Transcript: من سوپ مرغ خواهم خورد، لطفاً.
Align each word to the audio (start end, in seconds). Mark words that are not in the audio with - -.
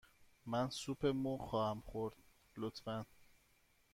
من 0.45 0.69
سوپ 0.69 1.05
مرغ 1.05 1.39
خواهم 1.49 1.81
خورد، 1.81 2.15
لطفاً. 2.57 3.05